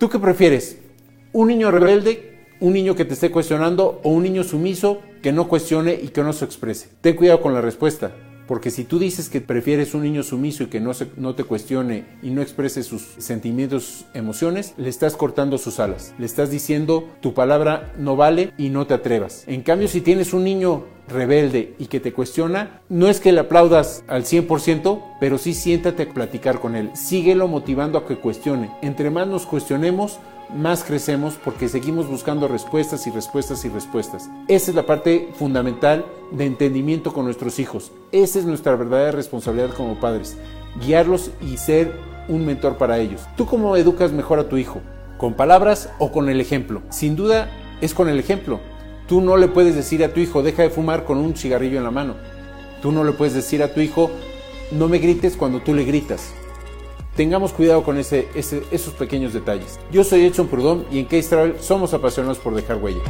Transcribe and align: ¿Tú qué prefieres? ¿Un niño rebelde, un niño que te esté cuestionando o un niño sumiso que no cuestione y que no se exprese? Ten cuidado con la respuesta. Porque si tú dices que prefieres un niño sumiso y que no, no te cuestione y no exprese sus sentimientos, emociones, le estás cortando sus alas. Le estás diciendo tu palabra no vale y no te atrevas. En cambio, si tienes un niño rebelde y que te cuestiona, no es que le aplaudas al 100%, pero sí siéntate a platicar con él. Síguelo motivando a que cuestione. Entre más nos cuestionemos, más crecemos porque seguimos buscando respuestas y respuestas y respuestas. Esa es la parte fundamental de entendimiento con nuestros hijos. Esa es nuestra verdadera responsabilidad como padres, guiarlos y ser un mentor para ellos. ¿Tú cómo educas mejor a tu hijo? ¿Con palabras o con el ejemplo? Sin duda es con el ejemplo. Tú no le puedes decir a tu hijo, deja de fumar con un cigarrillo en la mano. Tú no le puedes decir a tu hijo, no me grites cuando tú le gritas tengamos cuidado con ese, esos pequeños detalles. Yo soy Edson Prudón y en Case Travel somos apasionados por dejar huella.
¿Tú 0.00 0.08
qué 0.08 0.18
prefieres? 0.18 0.78
¿Un 1.34 1.48
niño 1.48 1.70
rebelde, 1.70 2.38
un 2.60 2.72
niño 2.72 2.94
que 2.94 3.04
te 3.04 3.12
esté 3.12 3.30
cuestionando 3.30 4.00
o 4.02 4.08
un 4.08 4.22
niño 4.22 4.44
sumiso 4.44 5.02
que 5.22 5.30
no 5.30 5.46
cuestione 5.46 5.92
y 5.92 6.08
que 6.08 6.22
no 6.22 6.32
se 6.32 6.46
exprese? 6.46 6.88
Ten 7.02 7.16
cuidado 7.16 7.42
con 7.42 7.52
la 7.52 7.60
respuesta. 7.60 8.10
Porque 8.50 8.72
si 8.72 8.82
tú 8.82 8.98
dices 8.98 9.28
que 9.28 9.40
prefieres 9.40 9.94
un 9.94 10.02
niño 10.02 10.24
sumiso 10.24 10.64
y 10.64 10.66
que 10.66 10.80
no, 10.80 10.90
no 11.16 11.36
te 11.36 11.44
cuestione 11.44 12.04
y 12.20 12.30
no 12.30 12.42
exprese 12.42 12.82
sus 12.82 13.02
sentimientos, 13.18 14.06
emociones, 14.12 14.74
le 14.76 14.88
estás 14.88 15.14
cortando 15.14 15.56
sus 15.56 15.78
alas. 15.78 16.14
Le 16.18 16.26
estás 16.26 16.50
diciendo 16.50 17.08
tu 17.20 17.32
palabra 17.32 17.92
no 17.96 18.16
vale 18.16 18.52
y 18.58 18.70
no 18.70 18.88
te 18.88 18.94
atrevas. 18.94 19.44
En 19.46 19.62
cambio, 19.62 19.86
si 19.86 20.00
tienes 20.00 20.32
un 20.32 20.42
niño 20.42 20.86
rebelde 21.06 21.76
y 21.78 21.86
que 21.86 22.00
te 22.00 22.12
cuestiona, 22.12 22.80
no 22.88 23.06
es 23.06 23.20
que 23.20 23.30
le 23.30 23.38
aplaudas 23.38 24.02
al 24.08 24.24
100%, 24.24 25.00
pero 25.20 25.38
sí 25.38 25.54
siéntate 25.54 26.02
a 26.02 26.12
platicar 26.12 26.58
con 26.58 26.74
él. 26.74 26.90
Síguelo 26.94 27.46
motivando 27.46 27.98
a 27.98 28.06
que 28.08 28.16
cuestione. 28.16 28.72
Entre 28.82 29.10
más 29.10 29.28
nos 29.28 29.46
cuestionemos, 29.46 30.18
más 30.52 30.82
crecemos 30.82 31.34
porque 31.44 31.68
seguimos 31.68 32.08
buscando 32.08 32.48
respuestas 32.48 33.06
y 33.06 33.10
respuestas 33.10 33.64
y 33.64 33.68
respuestas. 33.68 34.28
Esa 34.48 34.72
es 34.72 34.74
la 34.74 34.86
parte 34.86 35.28
fundamental 35.38 36.04
de 36.30 36.46
entendimiento 36.46 37.12
con 37.12 37.24
nuestros 37.24 37.58
hijos. 37.58 37.92
Esa 38.12 38.38
es 38.38 38.44
nuestra 38.44 38.76
verdadera 38.76 39.12
responsabilidad 39.12 39.74
como 39.74 40.00
padres, 40.00 40.36
guiarlos 40.84 41.30
y 41.40 41.56
ser 41.56 41.92
un 42.28 42.46
mentor 42.46 42.76
para 42.76 42.98
ellos. 42.98 43.22
¿Tú 43.36 43.46
cómo 43.46 43.76
educas 43.76 44.12
mejor 44.12 44.38
a 44.38 44.48
tu 44.48 44.56
hijo? 44.56 44.80
¿Con 45.18 45.34
palabras 45.34 45.90
o 45.98 46.12
con 46.12 46.28
el 46.28 46.40
ejemplo? 46.40 46.82
Sin 46.90 47.16
duda 47.16 47.50
es 47.80 47.94
con 47.94 48.08
el 48.08 48.18
ejemplo. 48.18 48.60
Tú 49.06 49.20
no 49.20 49.36
le 49.36 49.48
puedes 49.48 49.74
decir 49.74 50.04
a 50.04 50.12
tu 50.12 50.20
hijo, 50.20 50.42
deja 50.42 50.62
de 50.62 50.70
fumar 50.70 51.04
con 51.04 51.18
un 51.18 51.36
cigarrillo 51.36 51.78
en 51.78 51.84
la 51.84 51.90
mano. 51.90 52.14
Tú 52.80 52.92
no 52.92 53.04
le 53.04 53.12
puedes 53.12 53.34
decir 53.34 53.62
a 53.62 53.74
tu 53.74 53.80
hijo, 53.80 54.10
no 54.72 54.88
me 54.88 54.98
grites 54.98 55.36
cuando 55.36 55.60
tú 55.60 55.74
le 55.74 55.84
gritas 55.84 56.32
tengamos 57.20 57.52
cuidado 57.52 57.82
con 57.82 57.98
ese, 57.98 58.28
esos 58.34 58.94
pequeños 58.94 59.34
detalles. 59.34 59.78
Yo 59.92 60.04
soy 60.04 60.24
Edson 60.24 60.48
Prudón 60.48 60.86
y 60.90 61.00
en 61.00 61.04
Case 61.04 61.28
Travel 61.28 61.56
somos 61.60 61.92
apasionados 61.92 62.38
por 62.38 62.54
dejar 62.54 62.78
huella. 62.78 63.00